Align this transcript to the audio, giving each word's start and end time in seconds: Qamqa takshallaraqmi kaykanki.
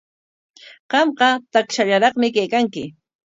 Qamqa 0.91 1.29
takshallaraqmi 1.51 2.27
kaykanki. 2.35 2.83